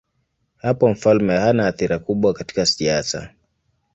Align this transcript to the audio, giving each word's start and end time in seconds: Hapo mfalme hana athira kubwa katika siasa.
Hapo 0.57 0.89
mfalme 0.89 1.37
hana 1.37 1.67
athira 1.67 1.99
kubwa 1.99 2.33
katika 2.33 2.65
siasa. 2.65 3.29